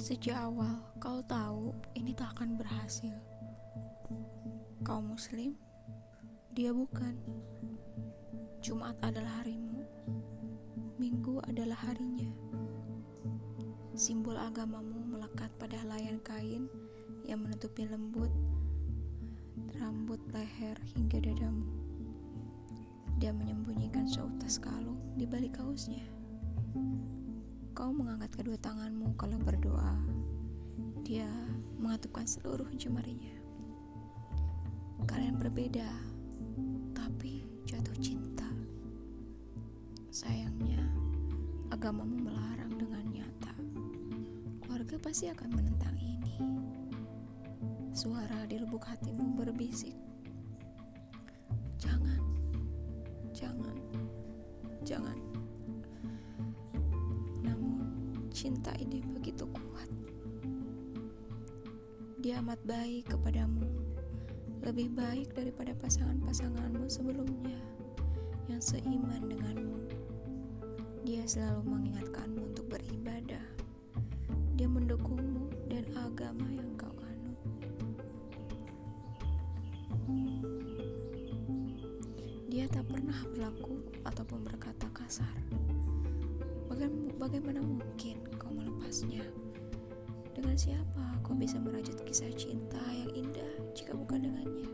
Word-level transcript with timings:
Sejak 0.00 0.48
awal 0.48 0.80
kau 0.96 1.20
tahu 1.28 1.76
ini 1.92 2.16
tak 2.16 2.32
akan 2.32 2.56
berhasil. 2.56 3.12
Kau 4.80 5.04
muslim, 5.04 5.52
dia 6.56 6.72
bukan. 6.72 7.20
Jumat 8.64 8.96
adalah 9.04 9.44
harimu, 9.44 9.84
Minggu 10.96 11.44
adalah 11.44 11.76
harinya. 11.84 12.32
Simbol 13.92 14.40
agamamu 14.40 15.04
melekat 15.04 15.52
pada 15.60 15.76
helaian 15.76 16.16
kain 16.24 16.64
yang 17.28 17.44
menutupi 17.44 17.84
lembut 17.84 18.32
rambut 19.76 20.24
leher 20.32 20.80
hingga 20.96 21.20
dadamu. 21.20 21.68
Dia 23.20 23.36
menyembunyikan 23.36 24.08
seutas 24.08 24.56
kalung 24.56 25.12
di 25.20 25.28
balik 25.28 25.60
kaosnya. 25.60 26.19
Kau 27.80 27.96
mengangkat 27.96 28.44
kedua 28.44 28.60
tanganmu 28.60 29.16
kalau 29.16 29.40
berdoa. 29.40 29.96
Dia 31.00 31.24
mengatupkan 31.80 32.28
seluruh 32.28 32.68
jemarinya. 32.76 33.32
Kalian 35.08 35.40
berbeda, 35.40 35.88
tapi 36.92 37.40
jatuh 37.64 37.96
cinta. 37.96 38.44
Sayangnya, 40.12 40.84
agamamu 41.72 42.20
melarang 42.20 42.76
dengan 42.76 43.00
nyata. 43.16 43.56
Keluarga 44.60 45.00
pasti 45.00 45.32
akan 45.32 45.48
menentang 45.48 45.96
ini. 45.96 46.36
Suara 47.96 48.44
di 48.44 48.60
lubuk 48.60 48.84
hatimu 48.84 49.40
berbisik. 49.40 50.09
Cinta 58.30 58.72
ini 58.78 59.02
begitu 59.02 59.44
kuat. 59.50 59.90
Dia 62.20 62.38
amat 62.40 62.60
baik 62.64 63.12
kepadamu, 63.12 63.66
lebih 64.62 64.92
baik 64.94 65.34
daripada 65.34 65.74
pasangan-pasanganmu 65.76 66.86
sebelumnya 66.86 67.58
yang 68.46 68.62
seiman 68.62 69.26
denganmu. 69.26 69.78
Dia 71.02 71.24
selalu 71.26 71.62
mengingatkanmu 71.64 72.39
Dengan 90.40 90.56
siapa 90.56 91.20
kau 91.20 91.36
bisa 91.36 91.60
merajut 91.60 92.00
kisah 92.08 92.32
cinta 92.32 92.80
yang 92.96 93.12
indah 93.12 93.52
jika 93.76 93.92
bukan 93.92 94.24
dengannya? 94.24 94.72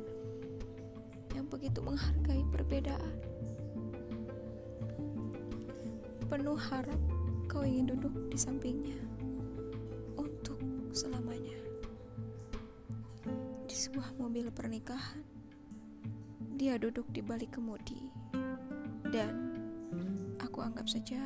Yang 1.34 1.46
begitu 1.50 1.82
menghargai 1.82 2.46
perbedaan. 2.54 3.14
Penuh 6.30 6.54
harap 6.54 7.02
kau 7.50 7.66
ingin 7.66 7.98
duduk 7.98 8.14
di 8.30 8.38
sampingnya 8.38 8.94
untuk 10.14 10.62
selamanya. 10.94 11.58
Di 13.66 13.74
sebuah 13.74 14.14
mobil 14.22 14.46
pernikahan, 14.54 15.26
dia 16.54 16.78
duduk 16.78 17.10
di 17.10 17.26
balik 17.26 17.58
kemudi 17.58 18.06
dan 19.10 19.34
aku 20.38 20.62
anggap 20.62 20.86
saja 20.86 21.18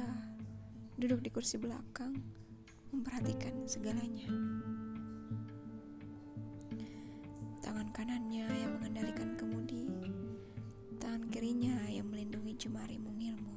duduk 0.97 1.21
di 1.21 1.29
kursi 1.29 1.61
belakang, 1.61 2.17
memperhatikan 2.91 3.55
segalanya. 3.71 4.27
Tangan 7.63 7.89
kanannya 7.95 8.51
yang 8.51 8.73
mengendalikan 8.79 9.39
kemudi, 9.39 9.87
tangan 10.99 11.23
kirinya 11.31 11.79
yang 11.87 12.11
melindungi 12.11 12.59
jemari 12.59 12.99
mungilmu. 12.99 13.57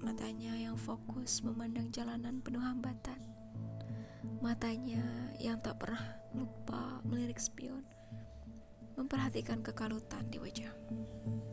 Matanya 0.00 0.56
yang 0.56 0.80
fokus 0.80 1.44
memandang 1.44 1.92
jalanan 1.92 2.40
penuh 2.40 2.64
hambatan. 2.64 3.20
Matanya 4.40 5.04
yang 5.36 5.60
tak 5.60 5.76
pernah 5.76 6.00
lupa 6.32 7.04
melirik 7.04 7.36
spion, 7.36 7.84
memperhatikan 8.96 9.60
kekalutan 9.60 10.24
di 10.32 10.40
wajahmu. 10.40 11.49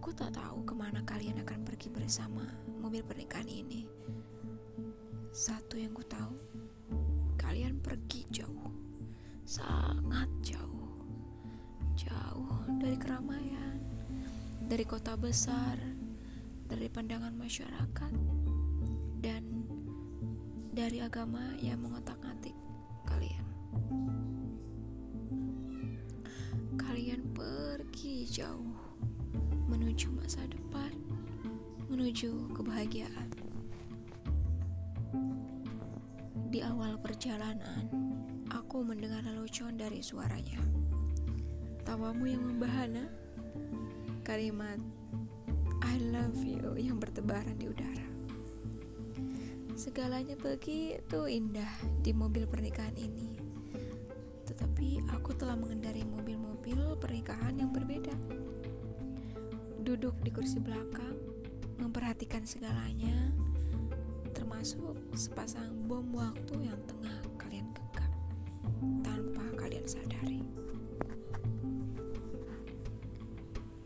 Aku 0.00 0.16
tak 0.16 0.32
tahu 0.32 0.64
ke 0.64 0.72
mana 0.72 1.04
kalian 1.04 1.44
akan 1.44 1.60
pergi 1.60 1.92
bersama 1.92 2.40
mobil 2.80 3.04
pernikahan 3.04 3.44
ini. 3.44 3.84
Satu 5.28 5.76
yang 5.76 5.92
ku 5.92 6.00
tahu, 6.00 6.40
kalian 7.36 7.84
pergi 7.84 8.24
jauh, 8.32 8.72
sangat 9.44 10.24
jauh, 10.40 11.04
jauh 11.92 12.64
dari 12.80 12.96
keramaian, 12.96 13.76
dari 14.64 14.88
kota 14.88 15.20
besar, 15.20 15.76
dari 16.64 16.88
pandangan 16.88 17.36
masyarakat, 17.36 18.14
dan 19.20 19.44
dari 20.72 21.04
agama 21.04 21.44
yang 21.60 21.76
mengotak-atik 21.76 22.56
kalian. 23.04 23.44
Kalian 26.80 27.20
pergi 27.36 28.24
jauh 28.24 28.69
menuju 30.00 30.16
masa 30.16 30.40
depan, 30.48 30.92
menuju 31.92 32.56
kebahagiaan. 32.56 33.28
Di 36.48 36.64
awal 36.64 36.96
perjalanan, 37.04 37.84
aku 38.48 38.80
mendengar 38.80 39.20
lelucon 39.28 39.76
dari 39.76 40.00
suaranya. 40.00 40.56
Tawamu 41.84 42.32
yang 42.32 42.40
membahana, 42.48 43.12
kalimat 44.24 44.80
I 45.84 46.00
love 46.08 46.40
you 46.48 46.80
yang 46.80 46.96
bertebaran 46.96 47.60
di 47.60 47.68
udara. 47.68 48.08
Segalanya 49.76 50.40
begitu 50.40 51.28
indah 51.28 51.76
di 52.00 52.16
mobil 52.16 52.48
pernikahan 52.48 52.96
ini. 52.96 53.36
Tetapi 54.48 55.12
aku 55.12 55.36
telah 55.36 55.60
mengendari 55.60 56.08
mobil-mobil 56.08 56.96
pernikahan 56.96 57.60
yang 57.60 57.68
berbeda 57.68 58.39
duduk 59.80 60.12
di 60.20 60.28
kursi 60.28 60.60
belakang, 60.60 61.16
memperhatikan 61.80 62.44
segalanya, 62.44 63.32
termasuk 64.36 64.92
sepasang 65.16 65.72
bom 65.88 66.04
waktu 66.12 66.68
yang 66.68 66.76
tengah 66.84 67.16
kalian 67.40 67.64
genggam 67.72 68.12
tanpa 69.00 69.44
kalian 69.56 69.86
sadari. 69.88 70.44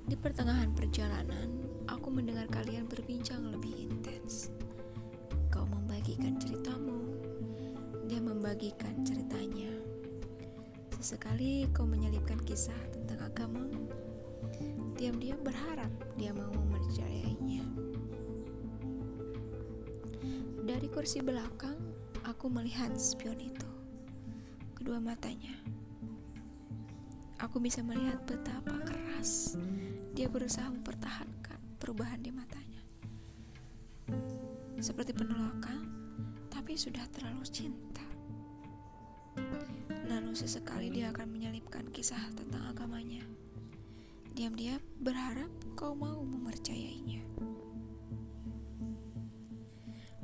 Di 0.05 0.19
pertengahan 0.19 0.75
perjalanan, 0.75 1.63
aku 1.87 2.11
mendengar 2.11 2.51
kalian 2.51 2.91
berbincang 2.91 3.55
lebih 3.55 3.87
intens. 3.87 4.51
Kau 5.47 5.63
membagikan 5.71 6.35
ceritamu, 6.43 7.07
dia 8.11 8.19
membagikan 8.19 8.99
ceritanya. 9.07 9.71
Sesekali 10.99 11.71
kau 11.71 11.87
menyelipkan 11.87 12.43
kisah 12.43 12.77
tentang 12.91 13.31
agamamu 13.31 14.04
diam-diam 14.95 15.37
berharap 15.45 15.93
dia 16.17 16.33
mau 16.33 16.49
mempercayainya. 16.49 17.67
Dari 20.65 20.89
kursi 20.89 21.21
belakang, 21.21 21.77
aku 22.25 22.49
melihat 22.49 22.97
spion 22.97 23.37
itu. 23.37 23.69
Kedua 24.73 24.97
matanya. 24.97 25.53
Aku 27.43 27.61
bisa 27.61 27.85
melihat 27.85 28.25
betapa 28.25 28.81
keras 28.81 29.61
dia 30.17 30.31
berusaha 30.31 30.71
mempertahankan 30.73 31.61
perubahan 31.77 32.25
di 32.25 32.33
matanya. 32.33 32.81
Seperti 34.81 35.13
penolakan, 35.13 35.85
tapi 36.49 36.81
sudah 36.81 37.05
terlalu 37.13 37.45
cinta. 37.45 38.07
Lalu 40.09 40.33
sesekali 40.33 40.89
dia 40.89 41.13
akan 41.13 41.29
menyelipkan 41.29 41.91
kisah 41.93 42.33
tentang 42.33 42.73
agamanya 42.73 43.27
diam-diam 44.35 44.83
berharap 44.99 45.47
kau 45.79 45.95
mau 45.95 46.19
mempercayainya. 46.27 47.23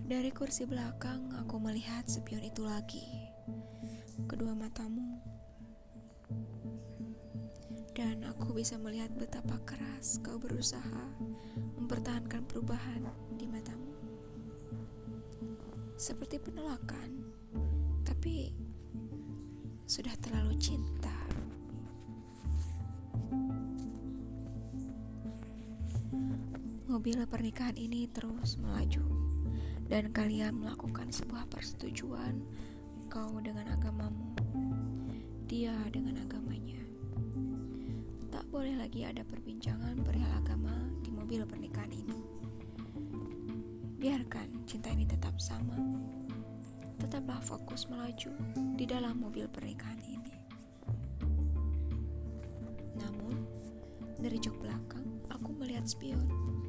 Dari 0.02 0.34
kursi 0.34 0.66
belakang, 0.66 1.30
aku 1.38 1.62
melihat 1.62 2.02
spion 2.10 2.42
itu 2.42 2.66
lagi. 2.66 3.06
Kedua 4.26 4.58
matamu. 4.58 5.22
Dan 7.94 8.26
aku 8.26 8.50
bisa 8.50 8.74
melihat 8.82 9.14
betapa 9.14 9.62
keras 9.62 10.18
kau 10.26 10.42
berusaha 10.42 11.14
mempertahankan 11.78 12.42
perubahan 12.50 13.06
di 13.38 13.46
matamu. 13.46 13.94
Seperti 15.94 16.42
penolakan, 16.42 17.30
tapi 18.02 18.50
sudah 19.86 20.18
terlalu 20.18 20.58
cinta. 20.58 21.19
Mobil 27.00 27.24
pernikahan 27.24 27.80
ini 27.80 28.12
terus 28.12 28.60
melaju 28.60 29.00
dan 29.88 30.12
kalian 30.12 30.52
melakukan 30.60 31.08
sebuah 31.08 31.48
persetujuan 31.48 32.44
kau 33.08 33.40
dengan 33.40 33.72
agamamu 33.72 34.36
dia 35.48 35.72
dengan 35.88 36.20
agamanya. 36.20 36.76
Tak 38.28 38.44
boleh 38.52 38.76
lagi 38.76 39.08
ada 39.08 39.24
perbincangan 39.24 39.96
perihal 40.04 40.28
agama 40.44 40.76
di 41.00 41.08
mobil 41.08 41.40
pernikahan 41.48 41.88
ini. 41.88 42.20
Biarkan 43.96 44.68
cinta 44.68 44.92
ini 44.92 45.08
tetap 45.08 45.40
sama. 45.40 45.80
Tetaplah 47.00 47.40
fokus 47.40 47.88
melaju 47.88 48.36
di 48.76 48.84
dalam 48.84 49.24
mobil 49.24 49.48
pernikahan 49.48 50.04
ini. 50.04 50.36
Namun 53.00 53.40
dari 54.20 54.36
jok 54.36 54.60
belakang 54.60 55.08
aku 55.32 55.56
melihat 55.56 55.88
spion 55.88 56.59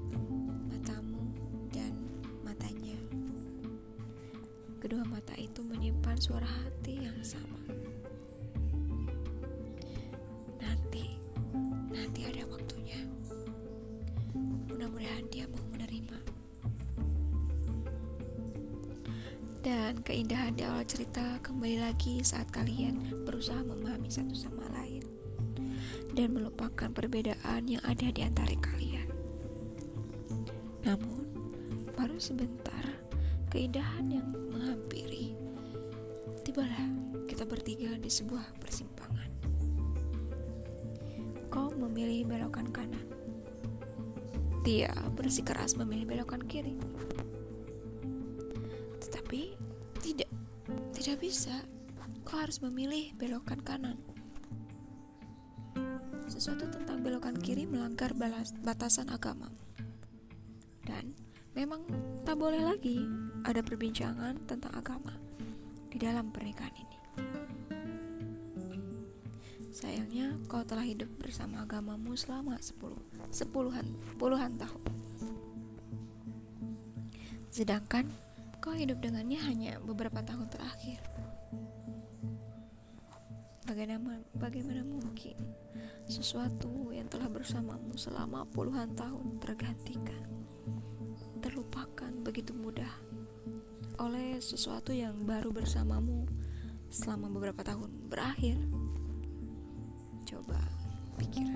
mata 5.22 5.38
itu 5.38 5.62
menyimpan 5.62 6.18
suara 6.18 6.50
hati 6.50 7.06
yang 7.06 7.14
sama. 7.22 7.62
Nanti, 10.58 11.14
nanti 11.94 12.26
ada 12.26 12.42
waktunya. 12.50 13.06
Mudah-mudahan 14.66 15.30
dia 15.30 15.46
mau 15.46 15.62
menerima. 15.70 16.18
Dan 19.62 20.02
keindahan 20.02 20.58
di 20.58 20.66
awal 20.66 20.90
cerita 20.90 21.38
kembali 21.46 21.86
lagi 21.86 22.26
saat 22.26 22.50
kalian 22.50 23.22
berusaha 23.22 23.62
memahami 23.62 24.10
satu 24.10 24.34
sama 24.34 24.74
lain 24.74 25.06
dan 26.18 26.34
melupakan 26.34 26.90
perbedaan 26.90 27.70
yang 27.70 27.84
ada 27.86 28.10
di 28.10 28.26
antara 28.26 28.58
kalian. 28.58 29.06
Namun, 30.82 31.30
baru 31.94 32.18
sebentar 32.18 32.90
keindahan 33.54 34.08
yang 34.10 34.32
menghampiri. 34.50 35.11
Tibalah 36.52 36.84
kita 37.32 37.48
bertiga 37.48 37.96
di 37.96 38.12
sebuah 38.12 38.60
persimpangan. 38.60 39.32
Kau 41.48 41.72
memilih 41.72 42.28
belokan 42.28 42.68
kanan. 42.76 43.08
Dia 44.60 44.92
bersikeras 45.16 45.80
memilih 45.80 46.12
belokan 46.12 46.44
kiri. 46.44 46.76
Tetapi 49.00 49.56
tidak, 50.04 50.28
tidak 50.92 51.24
bisa. 51.24 51.56
Kau 52.28 52.44
harus 52.44 52.60
memilih 52.60 53.16
belokan 53.16 53.64
kanan. 53.64 53.96
Sesuatu 56.28 56.68
tentang 56.68 57.00
belokan 57.00 57.40
kiri 57.40 57.64
melanggar 57.64 58.12
balas, 58.12 58.52
batasan 58.60 59.08
agama. 59.08 59.48
Dan 60.84 61.16
memang 61.56 61.88
tak 62.28 62.36
boleh 62.36 62.60
lagi 62.60 63.08
ada 63.48 63.64
perbincangan 63.64 64.36
tentang 64.52 64.76
agama 64.76 65.31
di 65.92 66.00
dalam 66.00 66.32
pernikahan 66.32 66.72
ini. 66.80 66.98
Sayangnya 69.72 70.40
kau 70.48 70.64
telah 70.64 70.88
hidup 70.88 71.12
bersama 71.20 71.68
agamamu 71.68 72.16
selama 72.16 72.56
sepuluh, 72.64 73.00
sepuluhan, 73.32 73.84
puluhan 74.16 74.56
tahun. 74.56 74.84
Sedangkan 77.52 78.08
kau 78.64 78.72
hidup 78.72 79.04
dengannya 79.04 79.40
hanya 79.44 79.74
beberapa 79.84 80.24
tahun 80.24 80.48
terakhir. 80.48 81.04
Bagaimana, 83.68 84.20
bagaimana 84.36 84.84
mungkin 84.84 85.40
sesuatu 86.08 86.92
yang 86.92 87.08
telah 87.08 87.32
bersamamu 87.32 87.96
selama 87.96 88.44
puluhan 88.52 88.92
tahun 88.96 89.40
tergantikan, 89.40 90.28
terlupakan 91.40 92.12
begitu 92.20 92.52
oleh 94.02 94.42
sesuatu 94.42 94.90
yang 94.90 95.14
baru 95.30 95.54
bersamamu 95.54 96.26
selama 96.90 97.30
beberapa 97.30 97.62
tahun 97.62 97.94
berakhir. 98.10 98.58
Coba 100.26 100.58
pikir. 101.22 101.54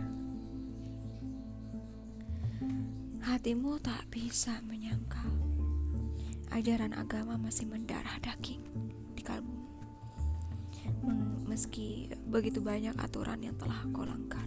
Hatimu 3.26 3.82
tak 3.82 4.06
bisa 4.14 4.62
menyangka 4.70 5.26
ajaran 6.54 6.94
agama 6.94 7.36
masih 7.42 7.66
mendarah 7.66 8.22
daging 8.22 8.62
di 9.18 9.26
kalbu. 9.26 9.58
Meski 11.50 12.14
begitu 12.30 12.62
banyak 12.62 12.94
aturan 13.02 13.42
yang 13.42 13.58
telah 13.58 13.80
kau 13.90 14.06
langgar, 14.06 14.46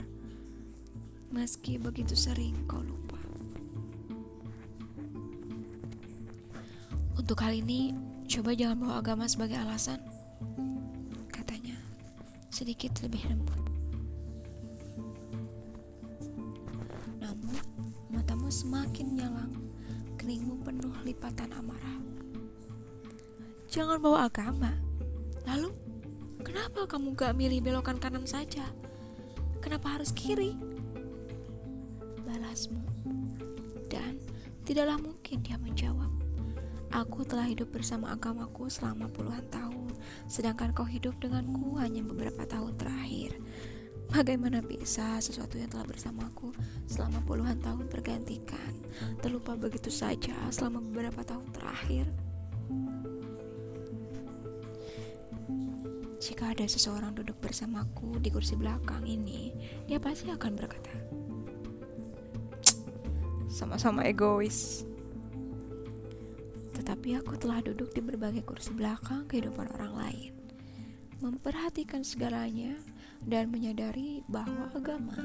meski 1.34 1.80
begitu 1.80 2.14
sering 2.14 2.54
kau 2.70 2.78
lupa. 2.84 3.07
Untuk 7.28 7.44
hal 7.44 7.60
ini, 7.60 7.92
coba 8.24 8.56
jangan 8.56 8.80
bawa 8.80 9.04
agama 9.04 9.28
sebagai 9.28 9.60
alasan. 9.60 10.00
Katanya, 11.28 11.76
sedikit 12.48 13.04
lebih 13.04 13.20
lembut. 13.28 13.60
Namun, 17.20 17.60
matamu 18.08 18.48
semakin 18.48 19.20
nyalang, 19.20 19.52
keningmu 20.16 20.56
penuh 20.64 20.96
lipatan 21.04 21.52
amarah. 21.52 22.00
Jangan 23.68 24.00
bawa 24.00 24.32
agama. 24.32 24.72
Lalu, 25.44 25.68
kenapa 26.40 26.88
kamu 26.88 27.12
gak 27.12 27.36
milih 27.36 27.60
belokan 27.60 28.00
kanan 28.00 28.24
saja? 28.24 28.64
Kenapa 29.60 30.00
harus 30.00 30.16
kiri? 30.16 30.56
Balasmu. 32.24 32.80
Dan 33.92 34.16
tidaklah 34.64 34.96
mungkin 34.96 35.44
dia 35.44 35.60
menjawab. 35.60 36.17
Aku 36.88 37.20
telah 37.20 37.44
hidup 37.44 37.68
bersama 37.68 38.16
agamaku 38.16 38.72
selama 38.72 39.12
puluhan 39.12 39.44
tahun, 39.52 39.92
sedangkan 40.24 40.72
kau 40.72 40.88
hidup 40.88 41.20
denganku 41.20 41.76
hanya 41.76 42.00
beberapa 42.00 42.48
tahun 42.48 42.80
terakhir. 42.80 43.36
Bagaimana 44.08 44.64
bisa 44.64 45.20
sesuatu 45.20 45.60
yang 45.60 45.68
telah 45.68 45.84
bersamaku 45.84 46.56
selama 46.88 47.20
puluhan 47.28 47.60
tahun 47.60 47.92
tergantikan, 47.92 48.72
terlupa 49.20 49.52
begitu 49.52 49.92
saja 49.92 50.32
selama 50.48 50.80
beberapa 50.80 51.20
tahun 51.28 51.44
terakhir? 51.52 52.08
Jika 56.24 56.56
ada 56.56 56.64
seseorang 56.64 57.12
duduk 57.12 57.36
bersamaku 57.36 58.16
di 58.16 58.32
kursi 58.32 58.56
belakang 58.56 59.04
ini, 59.04 59.52
dia 59.84 60.00
pasti 60.00 60.32
akan 60.32 60.52
berkata, 60.56 60.94
"Sama-sama 63.52 64.08
egois." 64.08 64.87
Tetapi 66.88 67.20
aku 67.20 67.36
telah 67.36 67.60
duduk 67.60 67.92
di 67.92 68.00
berbagai 68.00 68.48
kursi 68.48 68.72
belakang 68.72 69.28
kehidupan 69.28 69.68
orang 69.76 69.92
lain, 69.92 70.32
memperhatikan 71.20 72.00
segalanya 72.00 72.80
dan 73.28 73.52
menyadari 73.52 74.24
bahwa 74.24 74.72
agama, 74.72 75.20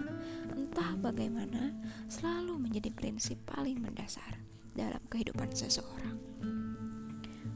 entah 0.51 0.91
bagaimana, 0.99 1.71
selalu 2.11 2.59
menjadi 2.67 2.91
prinsip 2.91 3.39
paling 3.47 3.79
mendasar 3.79 4.43
dalam 4.75 4.99
kehidupan 5.07 5.55
seseorang. 5.55 6.19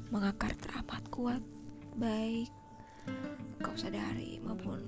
Mengakar 0.07 0.55
teramat 0.55 1.03
kuat, 1.11 1.43
baik 1.99 2.47
kau 3.59 3.75
sadari 3.75 4.39
maupun 4.39 4.87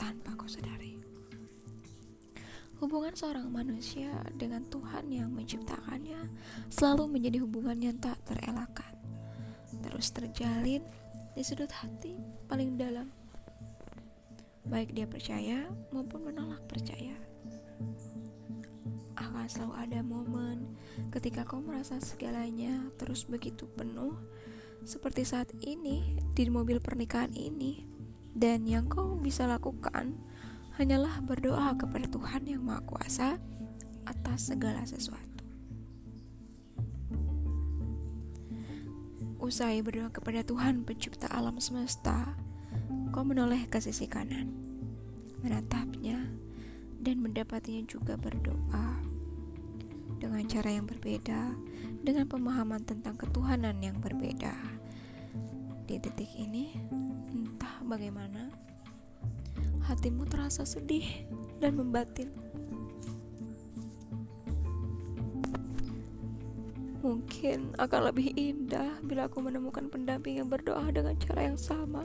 tanpa 0.00 0.32
kau 0.40 0.48
sadari. 0.48 0.97
Hubungan 2.78 3.10
seorang 3.10 3.50
manusia 3.50 4.06
dengan 4.38 4.62
Tuhan 4.70 5.10
yang 5.10 5.34
menciptakannya 5.34 6.30
selalu 6.70 7.18
menjadi 7.18 7.42
hubungan 7.42 7.74
yang 7.74 7.98
tak 7.98 8.22
terelakkan, 8.22 8.94
terus 9.82 10.14
terjalin 10.14 10.86
di 11.34 11.42
sudut 11.42 11.74
hati 11.74 12.14
paling 12.46 12.78
dalam, 12.78 13.10
baik 14.70 14.94
dia 14.94 15.10
percaya 15.10 15.66
maupun 15.90 16.30
menolak 16.30 16.62
percaya. 16.70 17.18
Akan 19.18 19.50
selalu 19.50 19.74
ada 19.74 20.00
momen 20.06 20.78
ketika 21.10 21.42
kau 21.42 21.58
merasa 21.58 21.98
segalanya 21.98 22.94
terus 22.94 23.26
begitu 23.26 23.66
penuh, 23.74 24.14
seperti 24.86 25.26
saat 25.26 25.50
ini 25.66 26.14
di 26.30 26.46
mobil 26.46 26.78
pernikahan 26.78 27.34
ini, 27.34 27.82
dan 28.38 28.70
yang 28.70 28.86
kau 28.86 29.18
bisa 29.18 29.50
lakukan 29.50 30.14
hanyalah 30.78 31.18
berdoa 31.26 31.74
kepada 31.74 32.06
Tuhan 32.06 32.46
yang 32.46 32.62
Maha 32.62 32.86
Kuasa 32.86 33.34
atas 34.06 34.54
segala 34.54 34.86
sesuatu. 34.86 35.42
Usai 39.42 39.82
berdoa 39.82 40.14
kepada 40.14 40.46
Tuhan 40.46 40.86
pencipta 40.86 41.26
alam 41.34 41.58
semesta, 41.58 42.38
kau 43.10 43.26
menoleh 43.26 43.66
ke 43.66 43.82
sisi 43.82 44.06
kanan, 44.06 44.54
menatapnya, 45.42 46.30
dan 47.02 47.26
mendapatinya 47.26 47.82
juga 47.90 48.14
berdoa 48.14 49.02
dengan 50.22 50.46
cara 50.46 50.78
yang 50.78 50.86
berbeda, 50.86 51.58
dengan 52.06 52.30
pemahaman 52.30 52.86
tentang 52.86 53.18
ketuhanan 53.18 53.82
yang 53.82 53.98
berbeda. 53.98 54.54
Di 55.90 55.98
titik 55.98 56.30
ini, 56.38 56.70
entah 57.34 57.82
bagaimana, 57.82 58.50
hatimu 59.88 60.28
terasa 60.28 60.68
sedih 60.68 61.24
dan 61.64 61.80
membatin. 61.80 62.28
Mungkin 67.00 67.72
akan 67.80 68.12
lebih 68.12 68.36
indah 68.36 69.00
bila 69.00 69.32
aku 69.32 69.40
menemukan 69.40 69.88
pendamping 69.88 70.44
yang 70.44 70.52
berdoa 70.52 70.92
dengan 70.92 71.16
cara 71.16 71.48
yang 71.48 71.56
sama, 71.56 72.04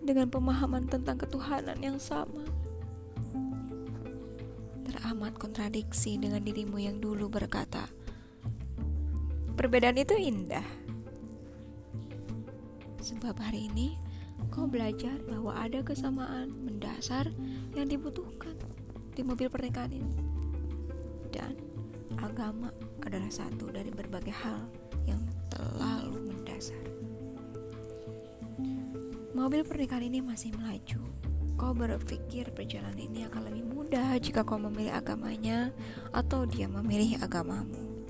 dengan 0.00 0.32
pemahaman 0.32 0.88
tentang 0.88 1.20
ketuhanan 1.20 1.76
yang 1.84 2.00
sama. 2.00 2.48
Teramat 4.88 5.36
kontradiksi 5.36 6.16
dengan 6.16 6.40
dirimu 6.40 6.80
yang 6.80 6.96
dulu 6.96 7.28
berkata, 7.28 7.84
"Perbedaan 9.52 10.00
itu 10.00 10.16
indah." 10.16 10.64
Sebab 13.04 13.36
hari 13.36 13.68
ini 13.68 14.00
kau 14.54 14.70
belajar 14.70 15.18
bahwa 15.26 15.50
ada 15.50 15.82
kesamaan 15.82 16.54
mendasar 16.62 17.26
yang 17.74 17.90
dibutuhkan 17.90 18.54
di 19.10 19.26
mobil 19.26 19.50
pernikahan 19.50 19.90
ini. 19.90 20.14
Dan 21.34 21.58
agama 22.22 22.70
adalah 23.02 23.26
satu 23.26 23.74
dari 23.74 23.90
berbagai 23.90 24.30
hal 24.30 24.62
yang 25.10 25.18
terlalu 25.50 26.30
mendasar. 26.30 26.78
Mobil 29.34 29.66
pernikahan 29.66 30.06
ini 30.06 30.22
masih 30.22 30.54
melaju. 30.54 31.02
Kau 31.58 31.74
berpikir 31.74 32.54
perjalanan 32.54 32.98
ini 32.98 33.26
akan 33.26 33.50
lebih 33.50 33.66
mudah 33.66 34.14
jika 34.22 34.46
kau 34.46 34.58
memilih 34.58 34.94
agamanya 34.94 35.74
atau 36.14 36.46
dia 36.46 36.70
memilih 36.70 37.18
agamamu. 37.18 38.06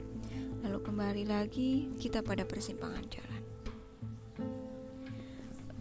Lalu 0.61 0.79
kembali 0.81 1.25
lagi 1.25 1.89
kita 1.97 2.21
pada 2.21 2.45
persimpangan 2.45 3.05
jalan. 3.09 3.34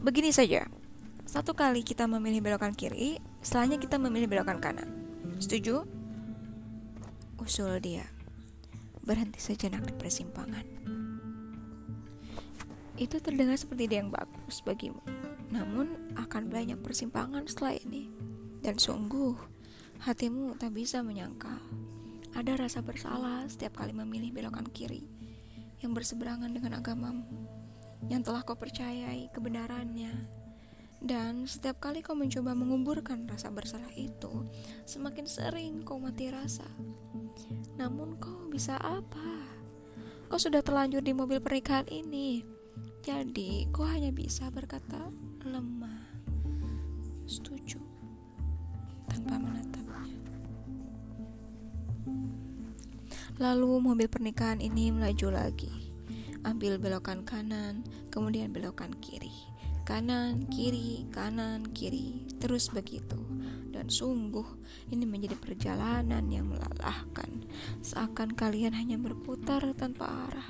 Begini 0.03 0.35
saja, 0.35 0.67
satu 1.23 1.55
kali 1.55 1.79
kita 1.79 2.11
memilih 2.11 2.43
belokan 2.43 2.75
kiri, 2.75 3.23
setelahnya 3.39 3.79
kita 3.79 3.95
memilih 3.95 4.27
belokan 4.27 4.59
kanan. 4.59 4.91
Setuju? 5.39 5.87
Usul 7.39 7.79
dia 7.79 8.03
berhenti 9.07 9.39
sejenak 9.39 9.87
di 9.87 9.95
persimpangan. 9.95 10.67
Itu 12.99 13.23
terdengar 13.23 13.55
seperti 13.55 13.87
ide 13.87 14.03
yang 14.03 14.11
bagus 14.11 14.59
bagimu, 14.67 14.99
namun 15.55 15.95
akan 16.19 16.51
banyak 16.51 16.83
persimpangan 16.83 17.47
setelah 17.47 17.79
ini. 17.79 18.11
Dan 18.59 18.75
sungguh, 18.75 19.39
hatimu 20.03 20.59
tak 20.59 20.75
bisa 20.75 20.99
menyangkal. 20.99 21.63
Ada 22.35 22.59
rasa 22.59 22.83
bersalah 22.83 23.47
setiap 23.47 23.79
kali 23.79 23.95
memilih 23.95 24.35
belokan 24.35 24.67
kiri 24.67 25.07
yang 25.79 25.95
berseberangan 25.95 26.51
dengan 26.51 26.83
agamamu, 26.83 27.23
yang 28.07 28.23
telah 28.23 28.43
kau 28.43 28.55
percayai 28.57 29.31
kebenarannya. 29.31 30.43
Dan 31.03 31.43
setiap 31.43 31.83
kali 31.83 31.99
kau 31.99 32.15
mencoba 32.15 32.55
menguburkan 32.55 33.27
rasa 33.27 33.51
bersalah 33.51 33.91
itu, 33.99 34.47
semakin 34.87 35.27
sering 35.27 35.83
kau 35.83 35.99
mati 35.99 36.31
rasa. 36.31 36.63
Namun 37.75 38.15
kau 38.23 38.47
bisa 38.47 38.79
apa? 38.79 39.43
Kau 40.31 40.39
sudah 40.39 40.63
terlanjur 40.63 41.03
di 41.03 41.11
mobil 41.11 41.43
pernikahan 41.43 41.91
ini. 41.91 42.39
Jadi 43.03 43.67
kau 43.75 43.83
hanya 43.83 44.15
bisa 44.15 44.47
berkata 44.47 45.11
lemah. 45.43 46.07
Setuju. 47.27 47.83
Tanpa 49.11 49.35
menatapnya. 49.43 50.07
Lalu 53.43 53.71
mobil 53.83 54.07
pernikahan 54.07 54.63
ini 54.63 54.87
melaju 54.95 55.35
lagi. 55.35 55.82
Ambil 56.43 56.79
belokan 56.79 57.23
kanan, 57.23 57.87
kemudian 58.11 58.51
belokan 58.51 58.91
kiri. 58.99 59.31
Kanan, 59.83 60.47
kiri, 60.47 61.07
kanan, 61.11 61.67
kiri. 61.71 62.23
Terus 62.39 62.71
begitu 62.71 63.19
dan 63.73 63.89
sungguh 63.89 64.45
ini 64.93 65.03
menjadi 65.03 65.35
perjalanan 65.35 66.23
yang 66.29 66.47
melelahkan. 66.47 67.43
Seakan 67.81 68.37
kalian 68.37 68.77
hanya 68.77 68.95
berputar 69.01 69.59
tanpa 69.73 70.29
arah, 70.29 70.49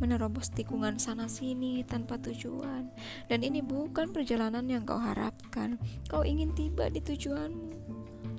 menerobos 0.00 0.50
tikungan 0.50 0.96
sana 0.96 1.28
sini 1.28 1.84
tanpa 1.84 2.18
tujuan. 2.18 2.90
Dan 3.28 3.44
ini 3.44 3.60
bukan 3.60 4.10
perjalanan 4.10 4.64
yang 4.66 4.88
kau 4.88 4.98
harapkan. 4.98 5.76
Kau 6.08 6.24
ingin 6.24 6.56
tiba 6.56 6.88
di 6.88 6.98
tujuanmu, 7.04 7.70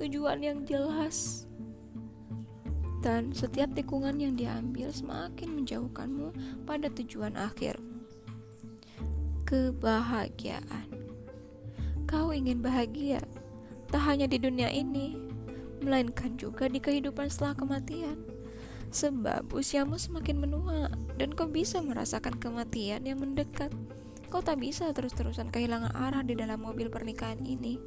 tujuan 0.02 0.42
yang 0.42 0.66
jelas. 0.66 1.46
Dan 3.04 3.36
setiap 3.36 3.76
tikungan 3.76 4.16
yang 4.16 4.40
diambil 4.40 4.88
semakin 4.88 5.60
menjauhkanmu 5.60 6.32
pada 6.64 6.88
tujuan 6.88 7.36
akhir. 7.36 7.76
Kebahagiaan. 9.44 10.88
Kau 12.08 12.32
ingin 12.32 12.64
bahagia, 12.64 13.20
tak 13.92 14.08
hanya 14.08 14.24
di 14.32 14.40
dunia 14.40 14.72
ini, 14.72 15.20
melainkan 15.84 16.40
juga 16.40 16.72
di 16.72 16.80
kehidupan 16.80 17.28
setelah 17.28 17.60
kematian. 17.60 18.16
Sebab 18.94 19.52
usiamu 19.52 20.00
semakin 20.00 20.40
menua 20.40 20.88
dan 21.20 21.36
kau 21.36 21.50
bisa 21.50 21.84
merasakan 21.84 22.40
kematian 22.40 23.04
yang 23.04 23.20
mendekat. 23.20 23.74
Kau 24.32 24.40
tak 24.40 24.64
bisa 24.64 24.90
terus-terusan 24.96 25.52
kehilangan 25.52 25.92
arah 25.92 26.24
di 26.24 26.40
dalam 26.40 26.64
mobil 26.64 26.88
pernikahan 26.88 27.42
ini. 27.44 27.82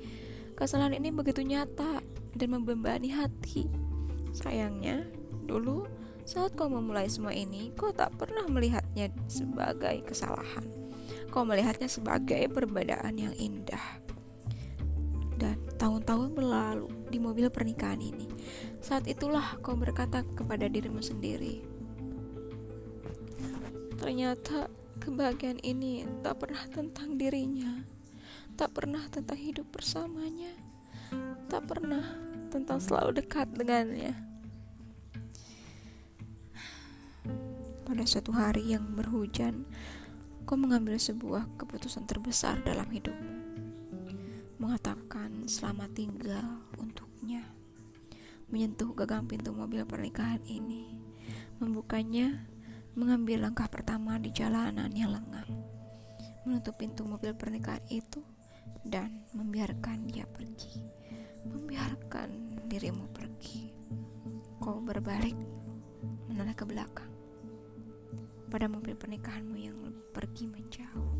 Kesalahan 0.58 0.98
ini 0.98 1.08
begitu 1.14 1.40
nyata 1.40 2.04
dan 2.36 2.48
membebani 2.52 3.14
hati. 3.14 3.85
Sayangnya, 4.36 5.08
dulu 5.48 5.88
saat 6.28 6.52
kau 6.52 6.68
memulai 6.68 7.08
semua 7.08 7.32
ini, 7.32 7.72
kau 7.72 7.94
tak 7.94 8.12
pernah 8.20 8.44
melihatnya 8.50 9.08
sebagai 9.30 10.04
kesalahan. 10.04 10.68
Kau 11.32 11.48
melihatnya 11.48 11.88
sebagai 11.88 12.50
perbedaan 12.52 13.16
yang 13.16 13.32
indah. 13.38 14.02
Dan 15.40 15.56
tahun-tahun 15.80 16.36
berlalu 16.36 16.88
di 17.08 17.16
mobil 17.22 17.48
pernikahan 17.48 18.02
ini. 18.02 18.28
Saat 18.82 19.06
itulah 19.06 19.56
kau 19.62 19.78
berkata 19.78 20.26
kepada 20.34 20.66
dirimu 20.66 20.98
sendiri, 20.98 21.62
ternyata 23.96 24.66
kebahagiaan 24.98 25.62
ini 25.62 26.02
tak 26.26 26.42
pernah 26.42 26.66
tentang 26.74 27.14
dirinya, 27.14 27.86
tak 28.58 28.74
pernah 28.74 29.06
tentang 29.14 29.38
hidup 29.38 29.70
bersamanya, 29.70 30.50
tak 31.46 31.70
pernah 31.70 32.02
tentang 32.50 32.82
selalu 32.82 33.22
dekat 33.22 33.46
dengannya. 33.54 34.25
Pada 37.96 38.12
suatu 38.12 38.36
hari 38.36 38.76
yang 38.76 38.92
berhujan, 38.92 39.64
kau 40.44 40.52
mengambil 40.60 41.00
sebuah 41.00 41.48
keputusan 41.56 42.04
terbesar 42.04 42.60
dalam 42.60 42.84
hidupmu 42.92 43.40
mengatakan 44.60 45.48
selamat 45.48 45.96
tinggal 45.96 46.44
untuknya. 46.76 47.40
Menyentuh 48.52 48.92
gagang 48.92 49.24
pintu 49.24 49.56
mobil 49.56 49.80
pernikahan 49.88 50.44
ini, 50.44 50.92
membukanya, 51.56 52.44
mengambil 52.92 53.48
langkah 53.48 53.64
pertama 53.64 54.20
di 54.20 54.28
jalanan 54.28 54.92
yang 54.92 55.16
lengang, 55.16 55.48
menutup 56.44 56.76
pintu 56.76 57.00
mobil 57.00 57.32
pernikahan 57.32 57.80
itu, 57.88 58.20
dan 58.84 59.24
membiarkan 59.32 60.04
dia 60.04 60.28
pergi. 60.28 60.84
Membiarkan 61.48 62.60
dirimu 62.68 63.08
pergi. 63.08 63.72
Kau 64.60 64.84
berbalik, 64.84 65.32
menoleh 66.28 66.52
ke 66.52 66.68
belakang 66.68 67.15
pada 68.56 68.72
mobil 68.72 68.96
pernikahanmu 68.96 69.56
yang 69.60 69.76
pergi 70.16 70.48
menjauh 70.48 71.12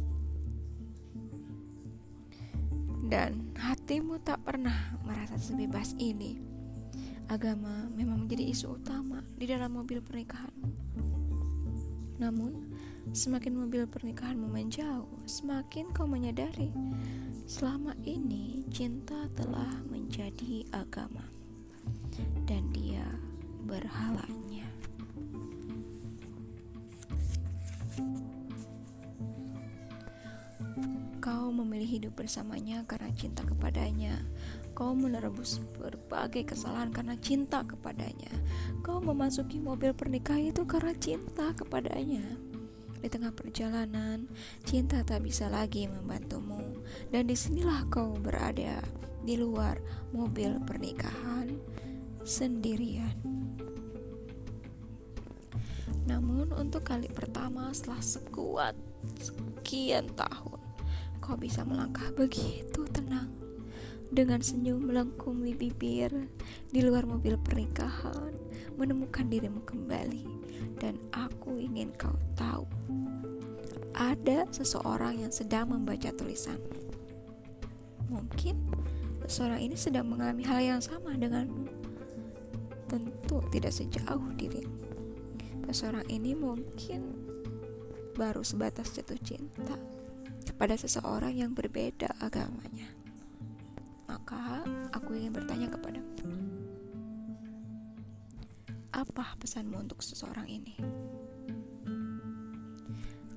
dan 3.13 3.53
hatimu 3.61 4.17
tak 4.25 4.41
pernah 4.41 4.97
merasa 5.05 5.37
sebebas 5.37 5.93
ini. 6.01 6.41
Agama 7.29 7.93
memang 7.93 8.25
menjadi 8.25 8.41
isu 8.41 8.81
utama 8.81 9.21
di 9.37 9.45
dalam 9.53 9.77
mobil 9.77 10.01
pernikahanmu. 10.01 10.71
Namun, 12.25 12.73
semakin 13.13 13.53
mobil 13.53 13.85
pernikahanmu 13.85 14.49
menjauh, 14.49 15.29
semakin 15.29 15.93
kau 15.93 16.09
menyadari 16.09 16.73
selama 17.45 17.93
ini 18.09 18.65
cinta 18.73 19.29
telah 19.37 19.77
menjadi 19.93 20.65
agama 20.73 21.29
dan 22.49 22.65
dia 22.73 23.05
berhalanya. 23.69 24.46
Kau 31.27 31.51
memilih 31.51 31.99
hidup 31.99 32.23
bersamanya 32.23 32.87
karena 32.87 33.11
cinta 33.11 33.43
kepadanya. 33.43 34.15
Kau 34.79 34.95
menerobos 34.95 35.59
berbagai 35.75 36.55
kesalahan 36.55 36.95
karena 36.95 37.19
cinta 37.19 37.67
kepadanya. 37.67 38.31
Kau 38.87 39.03
memasuki 39.03 39.59
mobil 39.59 39.91
pernikahan 39.91 40.55
itu 40.55 40.63
karena 40.71 40.95
cinta 40.95 41.51
kepadanya. 41.51 42.23
Di 43.03 43.11
tengah 43.11 43.35
perjalanan, 43.35 44.31
cinta 44.63 45.03
tak 45.03 45.27
bisa 45.27 45.51
lagi 45.51 45.91
membantumu, 45.91 46.79
dan 47.11 47.27
di 47.27 47.35
sinilah 47.35 47.91
kau 47.91 48.15
berada 48.23 48.79
di 49.27 49.35
luar 49.35 49.83
mobil 50.15 50.63
pernikahan 50.63 51.51
sendirian. 52.23 53.19
Namun, 56.07 56.55
untuk 56.55 56.87
kali 56.87 57.11
pertama 57.11 57.75
setelah 57.75 57.99
sekuat 57.99 58.75
sekian 59.19 60.07
tahun, 60.15 60.56
kau 61.27 61.35
bisa 61.35 61.67
melangkah 61.67 62.07
begitu? 62.15 62.87
Tenang. 62.95 63.35
dengan 64.07 64.39
senyum 64.39 64.87
melengkung 64.87 65.43
di 65.43 65.51
bibir 65.51 66.15
di 66.71 66.79
luar 66.79 67.11
mobil 67.11 67.35
pernikahan 67.43 68.31
menemukan 68.79 69.27
dirimu 69.27 69.67
kembali. 69.67 70.23
Dan 70.79 70.95
aku 71.11 71.59
ingin 71.59 71.91
kau 71.99 72.15
tahu 72.39 72.71
ada 73.99 74.47
seseorang 74.55 75.27
yang 75.27 75.33
sedang 75.35 75.75
membaca 75.75 76.15
tulisan. 76.15 76.63
Mungkin 78.07 78.71
seseorang 79.27 79.67
ini 79.67 79.75
sedang 79.75 80.07
mengalami 80.07 80.47
hal 80.47 80.63
yang 80.63 80.79
sama 80.79 81.19
denganmu. 81.19 81.67
Tentu 82.87 83.43
tidak 83.51 83.75
sejauh 83.75 84.31
dirimu 84.39 84.87
seseorang 85.67 86.07
ini 86.07 86.31
mungkin 86.39 87.11
baru 88.15 88.47
sebatas 88.47 88.95
jatuh 88.95 89.19
cinta 89.19 89.75
kepada 90.57 90.73
seseorang 90.81 91.37
yang 91.37 91.53
berbeda 91.53 92.17
agamanya 92.25 92.97
maka 94.27 94.67
aku 94.91 95.15
ingin 95.15 95.31
bertanya 95.31 95.71
kepadamu. 95.71 96.11
Apa 98.91 99.39
pesanmu 99.39 99.79
untuk 99.79 100.03
seseorang 100.03 100.51
ini? 100.51 100.75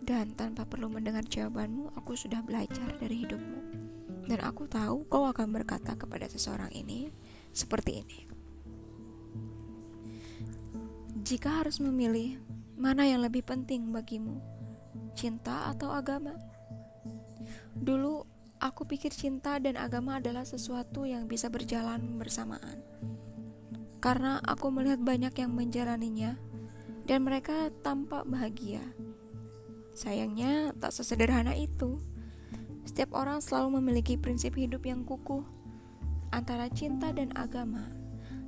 Dan 0.01 0.33
tanpa 0.33 0.65
perlu 0.65 0.89
mendengar 0.89 1.21
jawabanmu, 1.21 1.93
aku 1.93 2.17
sudah 2.17 2.41
belajar 2.41 2.89
dari 2.97 3.21
hidupmu. 3.21 3.61
Dan 4.25 4.41
aku 4.41 4.65
tahu 4.65 5.05
kau 5.05 5.29
akan 5.29 5.53
berkata 5.53 5.93
kepada 5.93 6.25
seseorang 6.25 6.73
ini 6.73 7.13
seperti 7.53 7.91
ini. 8.01 8.19
Jika 11.21 11.61
harus 11.61 11.77
memilih, 11.77 12.41
mana 12.81 13.05
yang 13.05 13.21
lebih 13.21 13.45
penting 13.45 13.93
bagimu? 13.93 14.41
Cinta 15.13 15.69
atau 15.69 15.93
agama? 15.93 16.33
Dulu 17.79 18.39
Aku 18.59 18.83
pikir 18.83 19.15
cinta 19.15 19.55
dan 19.55 19.79
agama 19.79 20.19
adalah 20.19 20.43
sesuatu 20.43 21.07
yang 21.07 21.31
bisa 21.31 21.47
berjalan 21.47 22.19
bersamaan. 22.19 22.83
Karena 24.03 24.43
aku 24.43 24.67
melihat 24.67 24.99
banyak 24.99 25.31
yang 25.39 25.55
menjalaninya 25.55 26.35
dan 27.07 27.23
mereka 27.23 27.71
tampak 27.79 28.27
bahagia. 28.27 28.83
Sayangnya 29.95 30.75
tak 30.75 30.91
sesederhana 30.91 31.55
itu. 31.55 32.03
Setiap 32.83 33.15
orang 33.15 33.39
selalu 33.39 33.79
memiliki 33.79 34.19
prinsip 34.19 34.59
hidup 34.59 34.83
yang 34.83 35.07
kukuh. 35.07 35.47
Antara 36.35 36.67
cinta 36.67 37.15
dan 37.15 37.31
agama, 37.39 37.87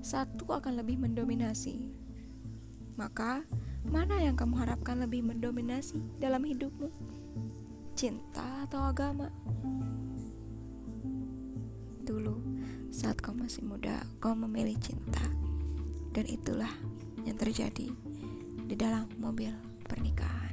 satu 0.03 0.43
akan 0.51 0.75
lebih 0.75 1.00
mendominasi. 1.00 1.88
Maka, 3.00 3.47
mana 3.88 4.19
yang 4.19 4.35
kamu 4.35 4.59
harapkan 4.59 5.00
lebih 5.00 5.23
mendominasi 5.23 6.03
dalam 6.19 6.43
hidupmu? 6.43 7.21
Cinta 8.01 8.65
atau 8.65 8.81
agama? 8.81 9.29
dulu 12.01 12.34
saat 12.89 13.22
kau 13.22 13.29
masih 13.29 13.62
muda 13.62 14.01
kau 14.17 14.34
memilih 14.34 14.74
cinta 14.81 15.22
dan 16.10 16.25
itulah 16.25 16.74
yang 17.29 17.38
terjadi 17.38 17.93
di 18.65 18.74
dalam 18.74 19.05
mobil 19.22 19.53
pernikahan 19.86 20.50